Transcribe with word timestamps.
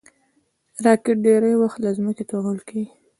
راکټ 0.85 1.15
ډېری 1.25 1.53
وخت 1.61 1.77
له 1.85 1.89
ځمکې 1.97 2.23
توغول 2.29 2.59
کېږي 2.67 2.85